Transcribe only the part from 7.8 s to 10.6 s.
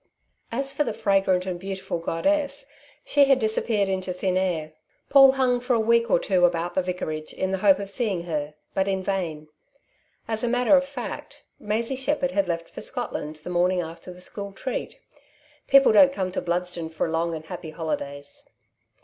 seeing her, but in vain. As a